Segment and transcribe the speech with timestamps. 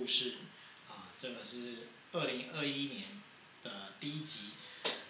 [0.00, 0.36] 故事，
[0.88, 3.04] 啊，这个是二零二一年
[3.62, 4.52] 的第一集。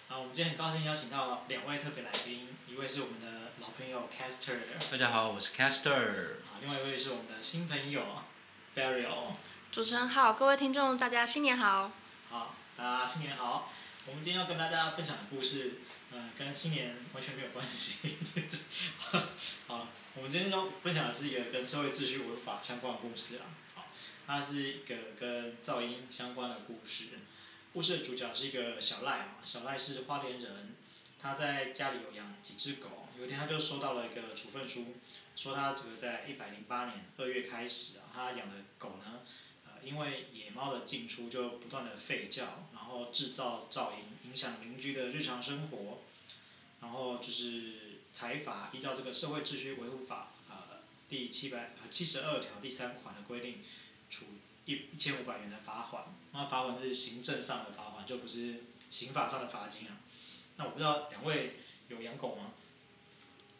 [0.09, 4.57] 啊，我们今天很高兴邀请到两位特别来宾，一位是我们的老朋友 Caster。
[4.91, 6.41] 大家好，我是 Caster。
[6.43, 8.03] 啊，另外一位是我们的新朋友
[8.75, 9.31] Beryl。
[9.71, 11.93] 主持人好，各位听众大家新年好。
[12.29, 13.71] 好，大家新年好。
[14.07, 15.79] 我们今天要跟大家分享的故事，
[16.11, 18.17] 嗯、呃，跟新年完全没有关系。
[19.67, 19.87] 好。
[20.13, 23.70] 我们今天要分享的是一个跟社会秩序违法相关的故事啊，好，
[24.25, 27.05] 它是一个跟噪音相关的故事。
[27.73, 30.75] 故事的主角是一个小赖啊，小赖是花莲人，
[31.19, 33.07] 他在家里有养几只狗。
[33.17, 34.95] 有一天他就收到了一个处分书，
[35.35, 39.21] 说他这个在一百零八年二月开始啊，他养的狗呢，
[39.65, 46.03] 呃，因为野猫的进出就不断的吠叫，然后制造噪音，影响邻居的日常生活，
[46.81, 47.79] 然后就是。
[48.13, 53.63] 裁罚依照这个社会秩序维护法，呃，第七百呃七十二条第三款的规定，
[54.11, 54.25] 处
[54.65, 56.03] 一一千五百元的罚款。
[56.31, 58.57] 那罚款是行政上的罚款，就不是
[58.91, 59.97] 刑法上的罚金啊。
[60.57, 61.55] 那我不知道两位
[61.87, 62.51] 有养狗吗？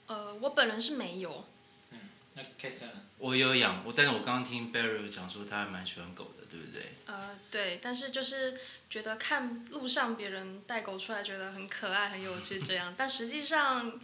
[0.06, 1.48] 呃，我本人是没有。
[1.90, 2.00] 嗯，
[2.36, 6.94] 那 Castor 我有养，我但是我刚刚听 Beryl 讲说他还蛮喜欢狗的，对不对？
[7.08, 14.00] 呃，对，但是就是觉得看路上别人带狗出来，觉得很可爱、很有趣这样，但实际上。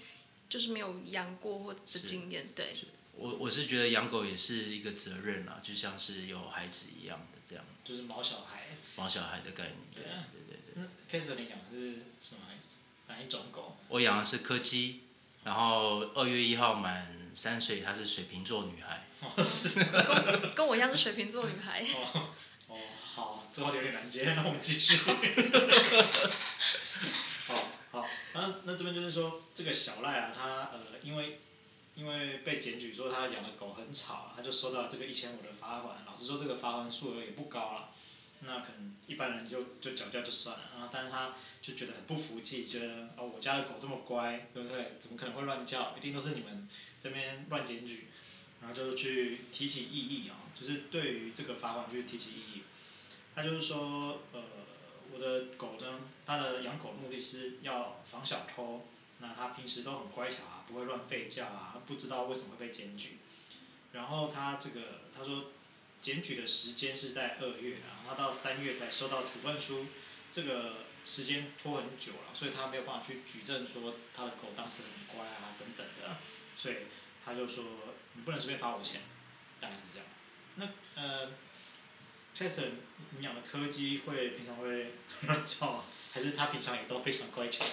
[0.49, 2.73] 就是没有养过或的经验，对。
[3.17, 7.65] 我我是觉得养狗也是一个责任啊，就像是有孩子一样的这样。
[7.83, 8.67] 就是毛小孩。
[8.95, 9.75] 毛小孩的概念。
[9.93, 10.75] 对啊，对对对。
[10.75, 12.41] 那 Castor 你养的是什么
[13.07, 13.77] 哪一种狗？
[13.87, 15.01] 我养的是柯基，
[15.43, 19.07] 然后二月一号满三岁，她是水瓶座女孩。
[19.21, 19.83] 哦，是。
[19.83, 21.85] 跟跟我一样是水瓶座女孩。
[21.93, 22.29] 哦
[22.67, 24.97] 哦，好，这话有点难接，那我们继续。
[27.47, 27.55] 好
[27.91, 31.39] 好那那这边就是说，这个小赖啊，他呃，因为
[31.97, 35.97] 因为被检举说他养的狗很吵，他就收到这个一千五的罚款。
[36.05, 37.89] 老实说，这个罚款数额也不高了，
[38.41, 40.65] 那可能一般人就就缴交就算了。
[40.73, 44.93] 然后，但是他就觉得很不服气，觉得哦，我家的狗这么乖，对不对？
[44.99, 45.95] 怎么可能会乱叫？
[45.97, 46.69] 一定都是你们
[47.01, 48.07] 这边乱检举。
[48.61, 52.63] 然后就去提起异议啊，就是对于这个罚款去提起异议。
[53.33, 54.41] 他就是说，呃。
[55.09, 58.85] 我的狗呢，它的养狗目的是要防小偷，
[59.19, 63.17] 那他平时都很乖巧啊，不会乱吠叫啊，不知道为什么会被检举。
[63.93, 65.51] 然后他这个他说，
[66.01, 69.87] 检举的时间是在二月，然后他到三月才收到处分书，
[70.31, 76.17] 这个时间拖很久了，所以他没有办法去举证说他的狗当时很乖啊等等的，
[76.55, 76.75] 所以
[77.23, 77.63] 他就说
[78.13, 79.01] 你不能随便罚我钱，
[79.59, 80.07] 大概是这样。
[80.55, 81.31] 那呃。
[82.37, 82.69] Castor
[83.17, 84.91] 你养的柯基会平常会
[85.21, 85.83] 乱 叫吗？
[86.13, 87.65] 还是它平常也都非常乖巧？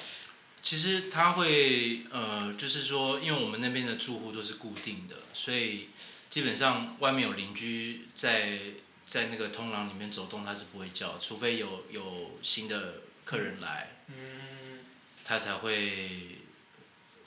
[0.64, 5.90] 其实它会呃，就是说，因为我们那边的住户都是固定的，所以
[6.30, 8.58] 基本上外面有邻居在
[9.06, 14.86] 在那个通廊里面走动，它是不会叫，除非有有新的客人来，嗯，
[15.22, 16.38] 它才会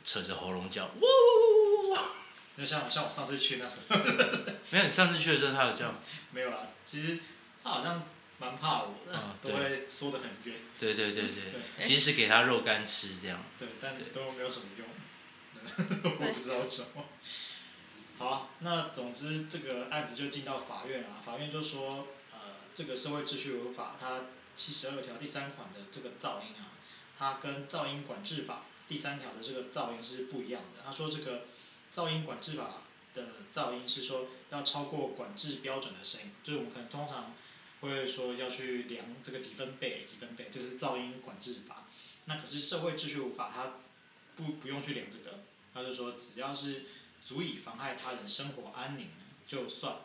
[0.04, 1.98] 扯着喉咙叫，呜呜呜呜呜。
[2.58, 3.96] 就像像我上次去那时候，
[4.72, 5.94] 没有，你上次去的时候它有叫？
[6.34, 7.20] 没有啦，其实
[7.64, 8.04] 它好像
[8.40, 10.56] 蛮怕我的，嗯、都会缩得很远。
[10.80, 11.32] 对对对对，
[11.78, 13.44] 对即使给他肉干吃这样。
[13.58, 14.88] 对，但都没有什么用，
[16.28, 17.06] 我不知道什么。
[18.18, 22.40] 好，那总之这个案子就进到法院啊，法院就说，呃，
[22.74, 24.22] 这个社会秩序违法，它
[24.56, 26.74] 七十二条第三款的这个噪音啊，
[27.18, 30.84] 它跟噪音管制法第三条的这个噪音是不一样的。
[30.86, 31.46] 他说这个。
[31.96, 32.84] 噪音管制法
[33.16, 33.24] 的
[33.56, 37.34] 噪音是说要超过管制标准的声音，就是我们可能通常
[37.82, 41.88] 会说要去量这个几分贝几分贝，这个是噪音管制法。
[42.26, 43.74] 那可是社会秩序法，它
[44.36, 45.40] 不不用去量这个，
[45.74, 46.84] 它就说只要是
[47.26, 49.08] 足以妨害他人生活安宁
[49.48, 49.98] 就算。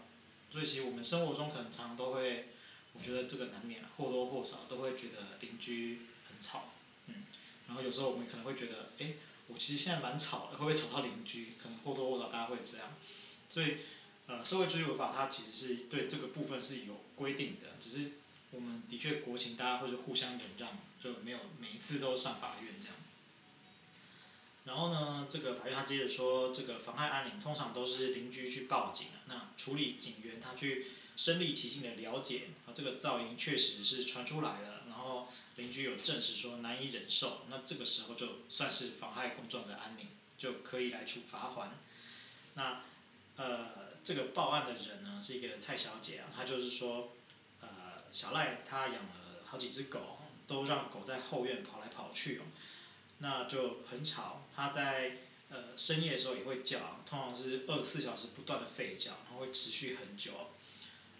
[0.50, 2.48] 所以其实我们生活中可能常常都会，
[2.92, 6.72] 我觉得这个难免或多或少都会觉得邻居很吵，
[7.06, 7.24] 嗯，
[7.66, 9.14] 然后有时候我们可能会觉得，哎。
[9.48, 11.48] 我其实现在蛮吵的，会不会吵到邻居？
[11.62, 12.88] 可能或多或少大家会这样，
[13.50, 13.78] 所以，
[14.26, 18.12] 呃，社会主义违法它其实是对这个部分是有规定的，只是
[18.50, 22.96] 我们的确国情大家会是互相忍让，就没有每一次都上法院这样。
[24.64, 30.86] 然后呢，这个法院他接着说，这个妨害安宁通常都是邻居去报警，那处理警员他去
[31.16, 35.28] 身历其境的了解，啊，这个噪音确实是传出来了，然后。
[35.56, 40.08] 邻居有证实说难以忍受，那这个时候就算是妨害公众的安宁，
[40.38, 41.72] 就可以来处罚还。
[42.54, 42.80] 那
[43.36, 47.12] 呃，这个报案的人呢是一个蔡小姐啊，她就是说，
[47.60, 47.68] 呃，
[48.12, 52.42] 小赖他养了好几只狗，都让狗在后院跑来跑去哦，
[53.18, 54.42] 那就很吵。
[54.54, 55.18] 他在
[55.50, 60.32] 呃深夜的时候也会叫，通常是二十四小时不断的吠叫，然后会持续很久。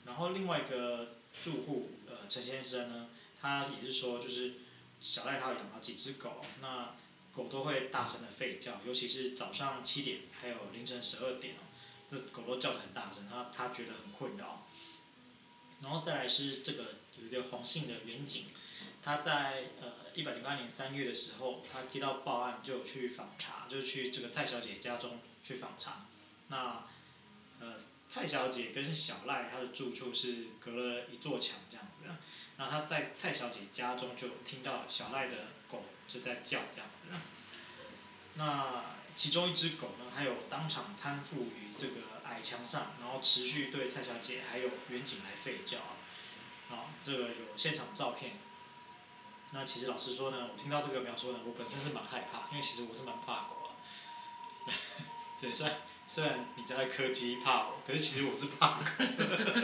[0.05, 4.55] 然后另外一个住户呃陈先生呢，他也是说就是
[5.01, 6.97] 小赖他有养了几只狗，那
[7.33, 11.63] 狗都会大声的吠叫，尤其是早上七点还有凌晨十二点哦，
[12.13, 14.67] 这狗都叫得很大声，他他觉得很困扰。
[15.81, 18.49] 然后再来是这个有一个黄姓的员警，
[19.03, 26.05] 他在呃一百零八年三月的时候，他接到报案就去访查，就去这个蔡小姐家中去访查。
[26.49, 26.85] 那
[27.61, 27.77] 呃
[28.09, 32.07] 蔡小姐跟小赖他的住处是隔了一座墙这样子，
[32.59, 37.07] 然后他在蔡小姐家中就听到小赖的狗就在叫这样子。
[38.35, 45.97] 那其中一只狗呢，还有当场攀附于这个矮墙上，然后持续对蔡小姐还有远景来吠叫啊。
[46.71, 48.33] 好，这个有现场照片。
[49.55, 53.77] 那其实老实说呢，我听到这个描述呢，我本身是蛮害怕，因为其实我是蛮怕狗啊。
[55.43, 55.77] 对，虽然
[56.07, 58.85] 虽然你在柯基怕我，可是其实我是怕狗。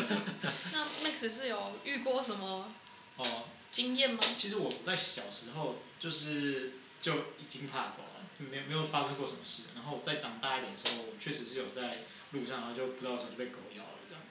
[0.73, 2.71] 那 Max 是有遇过什么
[3.17, 4.21] 哦经验吗？
[4.37, 8.07] 其实我在小时候就是就已经怕狗了，
[8.38, 9.69] 没没有发生过什么事。
[9.75, 11.99] 然后再长大一点的时候，我确实是有在
[12.32, 14.23] 路上，然后就不知道为什么就被狗咬了，这样，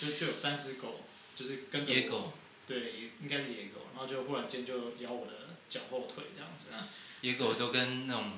[0.00, 1.00] 就就有三只狗。
[1.38, 2.32] 就是跟着野狗，
[2.66, 6.88] 对，应该是野狗，然后就忽然间就咬我的脚后腿这样子啊。
[7.20, 8.32] 野狗都跟那种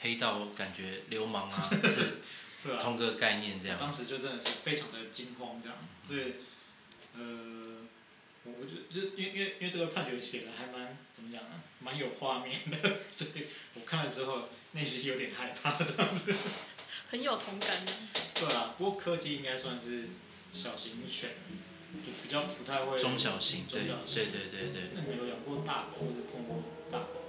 [0.00, 3.78] 黑道感觉流氓啊 是同个概念这样。
[3.80, 6.40] 当时就真的是非常的惊慌这样，对，
[7.16, 7.65] 呃，
[8.46, 16.34] 我我就就因为因为因为这个判决写的还蛮怎么讲呢，蛮有画面的，所以我看了之后内心有点害怕这样子。
[17.08, 17.92] 很有同感的。
[18.34, 20.04] 对啊，不过柯基应该算是
[20.52, 21.30] 小型犬。
[22.04, 22.98] 就比较不太会。
[22.98, 24.90] 中小型，中小型，对对对对对。
[24.96, 27.25] 那你有养过大狗，或者碰过大狗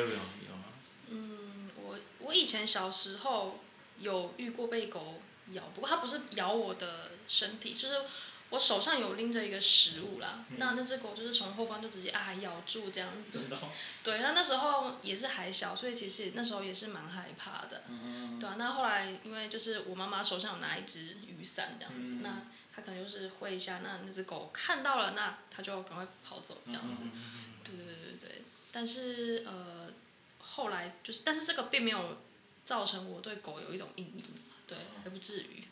[0.00, 0.64] 有吗？
[1.08, 3.60] 嗯，我我以前小时候
[3.98, 5.20] 有遇过被狗
[5.52, 8.02] 咬，不过它不是咬我的身体，就是。
[8.50, 13.36] 我手上有拎着一个食物啦，嗯、那那只狗就是从后方就直接啊咬住这样子。
[13.36, 13.68] 真的、哦。
[14.04, 17.82] 对，那那时候也是还小，所以其实那时候也是蛮害怕的。
[17.88, 22.42] 嗯、对啊，那后来因为就是我妈妈手上有拿一只雨伞这样子，嗯、那
[22.76, 27.02] 他可能就是挥一下，那那只狗看到了，那它就赶快跑走这样子。
[27.02, 27.10] 嗯、
[27.64, 29.83] 对对对对对，但是呃
[30.54, 32.22] 后来就是，但是这个并没有
[32.62, 34.22] 造成我对狗有一种阴影，
[34.66, 35.64] 对，还不至于。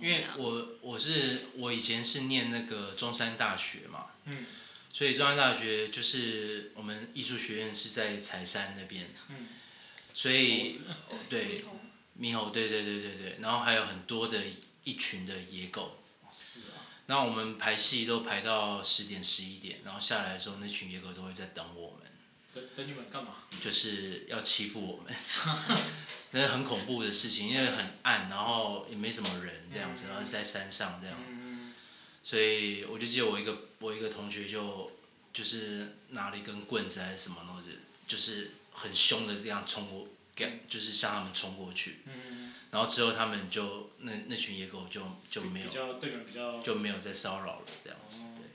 [0.00, 4.46] 因为我我是我以前是念那个中山大学嘛，嗯，
[4.90, 9.48] 所以中山大学就是我们艺术学院是在柴山那边，嗯，
[10.14, 10.80] 所以
[11.28, 11.62] 对
[12.18, 14.42] 猕猴，对对对对对，然后还有很多的
[14.84, 16.02] 一群的野狗，
[16.32, 22.09] 是啊，那我们排戏都排到十点十一点，然后下来的时候那群野狗都会在等我们，
[22.52, 23.36] 等等你们干嘛？
[23.60, 25.14] 就是要欺负我们。
[26.32, 31.16] 那是很恐怖的事情，因为很暗，然后也没什么人这样子，然后是在山上这样，
[32.22, 34.92] 所以我就记得我一个我一个同学就
[35.32, 40.06] 就是拿了一根棍子还是什么东西，就是很凶的这样冲过，
[40.68, 41.98] 就是向他们冲过去，
[42.70, 48.46] 然后之后他们就那那群野狗就就没有比较对人比较就没有再骚扰了这样子，对。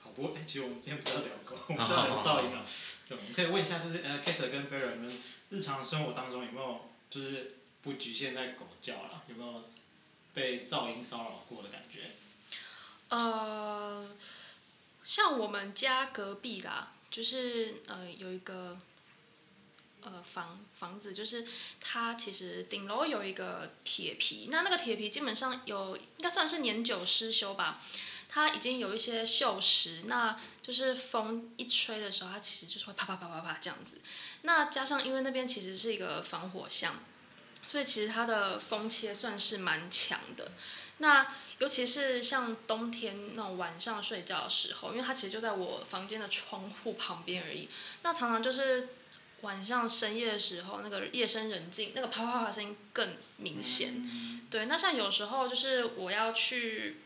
[0.00, 2.64] 好，不过哎，其实我们今天不是要聊狗，我们是要 聊噪音啊。
[3.08, 5.18] 对，我们可以问一下，就是呃，Kisser 跟 Barry 你们
[5.50, 6.90] 日常生活当中有没有？
[7.08, 9.70] 就是不局限在狗叫了，有没有
[10.34, 12.10] 被噪音骚扰过的感觉？
[13.10, 14.08] 呃，
[15.04, 18.76] 像我们家隔壁啦，就是呃有一个
[20.00, 21.46] 呃房房子，就是
[21.80, 27.80] 它其实顶楼有一个铁皮，那那个铁皮基本上有应该算是年久失修吧，
[28.36, 33.98] 它已经有一些锈蚀，那就是风一吹的时候，它其实就是会啪啪啪啪啪这样子。
[34.42, 36.96] 那加上，因为那边其实是一个防火巷，
[37.66, 40.52] 所以其实它的风切算是蛮强的。
[40.98, 47.70] 那尤其是像冬天那种晚上睡觉的时候，因为它其实就在我房间的窗户旁边而已。
[48.02, 48.90] 那常常就是
[49.40, 54.46] 晚上深夜的时候，那个夜深人静，那个啪啪啪声音更明显。
[54.50, 57.00] 对，那像有时候就是我要去。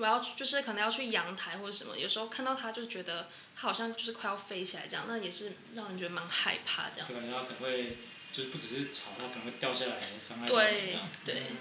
[0.00, 7.06] 我要就是可能要去阳台或者什么，有时候看到它就觉得它好像就是快要飞起来这样，那也是让人觉得蛮害怕这样。
[7.06, 7.98] 可能它可能会
[8.32, 11.42] 就是不只是吵，它可能会掉下来伤害对对。
[11.50, 11.56] 嗯、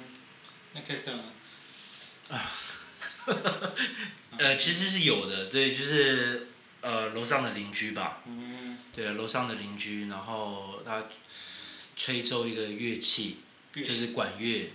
[0.73, 1.23] 那 Kester 呢？
[2.29, 2.49] 啊，
[4.39, 6.47] 呃，其实是有的，对，就是
[6.79, 8.21] 呃楼上的邻居吧。
[8.25, 8.77] 嗯。
[8.95, 11.05] 对，楼上的邻居，然后他
[11.95, 13.39] 吹奏一个乐器，
[13.73, 14.71] 乐器就是管乐。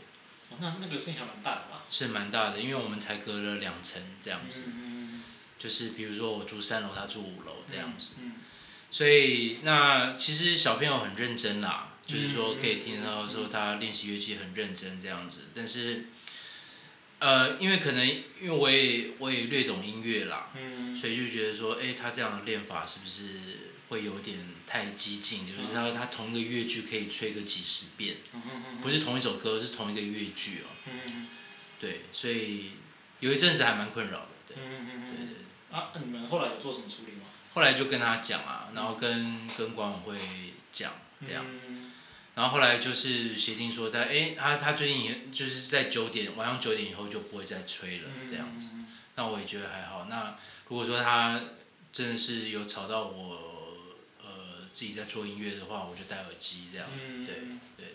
[0.50, 1.84] 哦，那那个声音还蛮大的吧？
[1.90, 4.62] 是蛮大的，因为我们才隔了两层这样子，
[5.58, 8.14] 就是比如说我住三楼，他住五楼这样子。
[8.22, 8.32] 嗯。
[8.90, 16.06] 所以那其实小朋友很认真啦，就是说可以听得到说他练习乐器很认真这样子，但是。
[17.18, 25.46] 呃，因为可能因为我也我也略懂音乐啦，嗯，所以就觉得说，哎，他这样的练法是不是会有点太激进？
[25.46, 28.16] 就是他他同一个乐句可以吹个几十遍，
[28.82, 31.28] 不是同一首歌，是同一个乐句哦，嗯，
[31.80, 32.72] 对，所以
[33.20, 35.26] 有一阵子还蛮困扰的，对，对对对。
[35.70, 37.22] 啊，你们后来有做什么处理吗？
[37.54, 40.18] 后来就跟他讲啊，然后跟跟管委会
[40.70, 40.92] 讲
[41.24, 41.44] 这样。
[42.34, 48.70] 然后后来就是协定说，他哎，他他最近也就是在九点晚上九点以后就不会再吹了这样子。
[49.16, 50.06] 那我也觉得还好。
[50.10, 50.36] 那
[50.68, 51.40] 如果说他
[51.92, 53.76] 真的是有吵到我，
[54.20, 56.88] 呃，自己在做音乐的话，我就戴耳机这样。
[57.24, 57.36] 对
[57.76, 57.94] 对。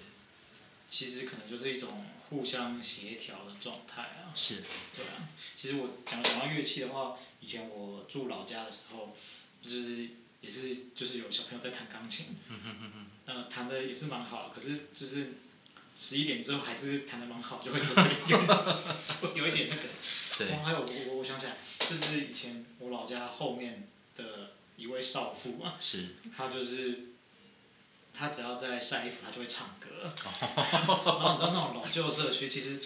[0.88, 4.31] 其实可能就是一种互相协调的状态啊。
[4.34, 4.63] 是。
[4.96, 5.27] 对啊。
[5.58, 9.15] 其实我讲讲到乐器的话，以前我住老家的时候，
[9.62, 10.08] 就是
[10.41, 12.38] 也是就是有小朋友在弹钢琴。
[12.50, 13.05] 嗯哼哼哼。
[13.25, 15.34] 呃，弹的也是蛮好，可是就是
[15.96, 17.93] 十一点之后还是弹的蛮好，就会有一
[18.27, 18.39] 点
[19.36, 19.84] 有一点那个。
[20.38, 20.55] 对。
[20.63, 26.15] 还有我我我想起来，就是以前我老家后面的一位少妇啊，是。
[26.36, 27.10] 他就是，
[28.13, 29.88] 他只要在晒衣服，他就会唱歌。
[30.24, 32.79] 然后你知道那种老旧社区，其实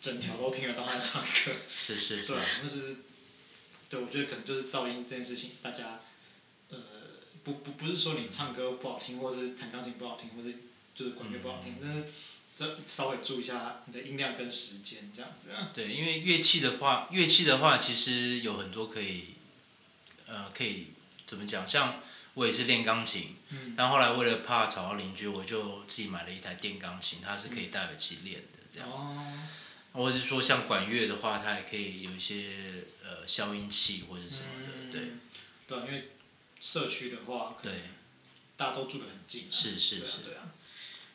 [0.00, 1.52] 整条都听得到他唱歌。
[1.68, 2.26] 是是是。
[2.26, 2.96] 对，那就是，
[3.88, 6.00] 对，我觉得可能就是噪音这件事情，大家
[6.68, 6.78] 呃。
[7.46, 10.56] 不不不是说你唱歌不好听，或是弹钢琴不好听，或是
[10.96, 12.04] 就是管乐不好听，嗯、但是
[12.56, 15.70] 这稍微注意一下你的音量跟时间这样子啊。
[15.72, 19.34] 对，因为乐器的话，乐器的话其实有很多可以，
[20.26, 20.88] 呃，可以
[21.24, 21.68] 怎么讲？
[21.68, 22.02] 像
[22.34, 28.90] 我也是练钢琴，嗯、但后来为了怕吵到邻居，我就自己买了一台电钢琴，它是可以戴耳机练的这样。
[28.90, 29.22] 哦。
[29.96, 35.00] 或者是说像管乐的话，它也可以有一些呃消音器或者什么的，嗯、对。
[35.66, 36.10] 对，因为。
[36.58, 37.70] 社区的话，对，
[38.56, 40.40] 大家都住得很近，啊，是是是，对啊，对啊。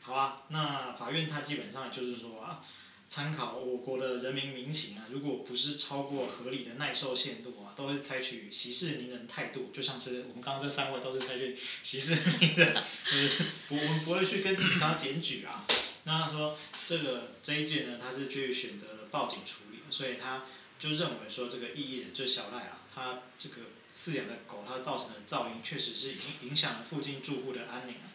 [0.01, 2.63] 好啊，那法院它基本上就是说啊，
[3.09, 15.65] 参考我国的人民民情啊，如果不是超过合理的耐受限度啊，都会采取息事宁人态度，就像是我们刚刚这三位都是采取息事宁人，就是不我们不会去跟警察检举啊。
[16.03, 16.57] 那他说
[16.91, 20.43] 这个这一件呢，他是去选择了报警处理，所以他
[20.77, 23.55] 就认为说这个异议人就是小赖啊，他这个。
[23.93, 28.07] 饲养的狗，它造成的噪音确实是影影响了附近住户的安宁啊，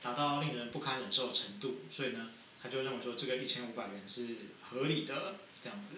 [0.00, 2.30] 达到令人不堪忍受的程度，所以呢，
[2.62, 5.96] 他就认为说这个一千五百元是合理的这样子。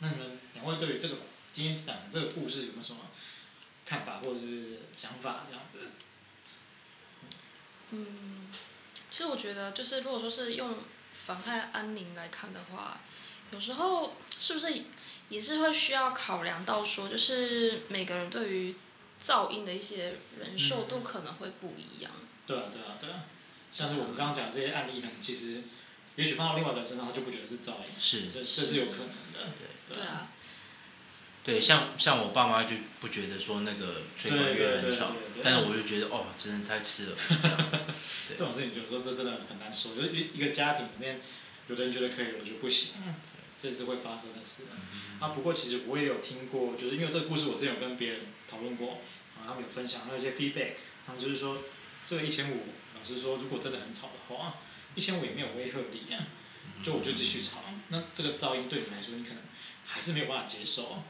[0.00, 1.18] 那你们两位对于这个
[1.52, 3.02] 今天讲的这个故事有没有什么
[3.86, 5.78] 看法或者是想法这样子？
[7.92, 8.48] 嗯，
[9.10, 10.78] 其实我觉得就是如果说是用
[11.14, 13.00] 妨害安宁来看的话，
[13.50, 14.84] 有时候是不是？
[15.30, 18.74] 也是会需要考量到说，就是每个人对于
[19.20, 22.12] 噪音的一些忍受度可能会不一样。
[22.14, 23.24] 嗯、对啊，对啊，对啊。
[23.72, 25.62] 像是我们刚刚讲这些案例呢，其实
[26.16, 27.90] 也许放到另外一个人身上，他就不觉得是噪音。
[27.98, 28.28] 是。
[28.28, 29.50] 这这是有可能的。
[29.88, 29.96] 对。
[29.96, 30.30] 对啊。
[31.44, 37.16] 对，像像我爸妈就不觉得说那个吹管乐很吵，但是我就觉得哦，真的太刺了。
[38.28, 41.20] 这种事情有时候这真的很难说，就一一个家庭里面，
[41.68, 42.94] 有的人觉得可以，有的就不行。
[43.06, 43.14] 嗯
[43.56, 44.64] 这也是会发生的事。
[45.20, 48.20] 啊，不过其实我也有听过，就是因为这个故事我之前有跟别人
[48.50, 48.98] 讨论过，
[49.38, 50.72] 啊，他们有分享，还有一些 feedback，
[51.06, 51.62] 他们就是说，
[52.04, 52.66] 这个一千五，
[52.98, 54.56] 老实说，如果真的很吵的话，
[54.96, 56.26] 一千五也没有威慑力啊，
[56.82, 59.38] 就我就继续吵，那这个噪音对你来说，你可能
[59.86, 61.04] 还是没有办法接受，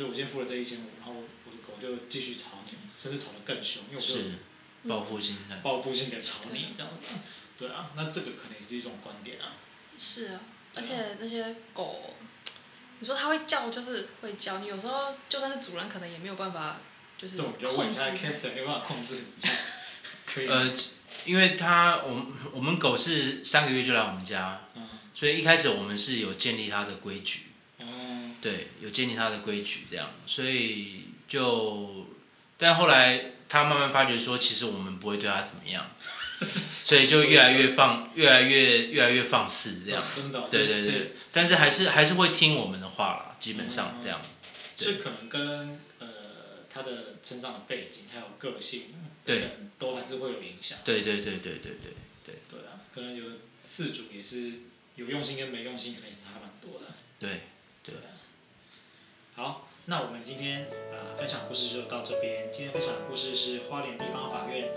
[0.00, 4.38] 就我今天付了这一千五，然后我的狗就继续吵你，甚至吵得更凶，因为我就是
[4.88, 7.04] 报复性的，报复性的吵你这样子，
[7.58, 9.52] 对啊，那这个可能也是一种观点啊。
[9.98, 10.40] 是啊。
[10.74, 12.14] 而且那些狗，
[13.00, 14.60] 你说它会叫，就是会叫。
[14.60, 16.78] 你有时候就算是主人，可能也没有办法，
[17.18, 17.52] 就是控
[17.92, 17.98] 制。
[18.54, 19.24] 没办法控制。
[20.48, 20.74] 呃，
[21.26, 27.49] 因为它，我们我们狗是三个月就来我们家，嗯、所以一开始我们是有建立它的规矩。
[28.40, 30.10] 对有建立他的规矩这样。
[30.26, 32.06] 所以就
[32.56, 35.90] 但后来他慢慢发觉说其实我们不会对他怎么样。
[36.84, 40.02] 所以就越来越放越来越越来越放肆这样。
[40.50, 41.12] 对对对。
[41.32, 44.20] 但是还是还是会听我们的话啦基本上这样。
[44.76, 46.08] 这可能跟呃
[46.72, 48.94] 他的成长的背景还有个性
[49.24, 49.50] 对。
[49.78, 50.78] 都还是会有影响。
[50.84, 51.92] 对对对对对对
[52.48, 52.60] 对。
[52.60, 53.24] 啊可能有
[53.60, 54.52] 四组也是
[54.96, 56.86] 有用心跟没用心可能也是差蛮多的。
[57.18, 57.42] 对
[57.84, 57.94] 对。
[59.34, 62.50] 好，那我们今天呃分享故事就到这边。
[62.52, 64.68] 今天分享的故事是花莲地方法院。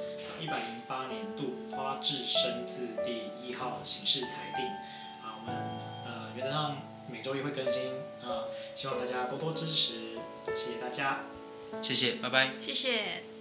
[0.41, 4.65] 一百零八年度花智生字第一号刑事裁定，
[5.23, 5.55] 啊，我们
[6.05, 6.77] 呃原则上
[7.09, 8.43] 每周一会更新啊，
[8.75, 10.17] 希望大家多多支持，
[10.53, 11.19] 谢谢大家，
[11.81, 13.32] 谢谢，拜拜，谢谢。